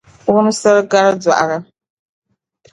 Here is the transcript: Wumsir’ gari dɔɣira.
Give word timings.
Wumsir’ 0.31 0.75
gari 0.91 1.13
dɔɣira. 1.23 1.57